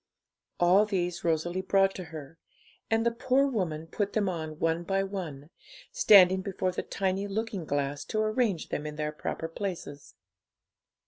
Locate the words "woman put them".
3.45-4.27